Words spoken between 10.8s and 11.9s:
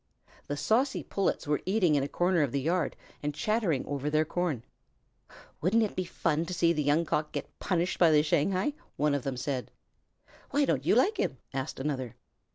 you like him?" asked